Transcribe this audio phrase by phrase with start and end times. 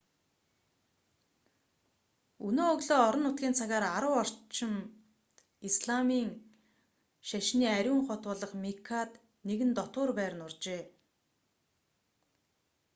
[2.47, 4.81] өнөө өглөө орон нутгийн цагаар 10 цаг орчимд
[5.69, 6.27] исламын
[7.29, 9.11] шашны ариун хот болох меккад
[9.47, 10.83] нэгэн дотуур байр нуржээ